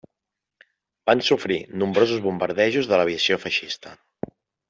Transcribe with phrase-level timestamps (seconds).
[1.09, 3.93] Van sofrir nombrosos bombardejos de l'aviació feixista.